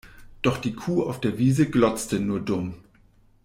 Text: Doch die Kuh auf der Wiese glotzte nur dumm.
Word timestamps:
Doch 0.41 0.57
die 0.57 0.73
Kuh 0.73 1.03
auf 1.03 1.21
der 1.21 1.37
Wiese 1.37 1.69
glotzte 1.69 2.19
nur 2.19 2.39
dumm. 2.39 2.73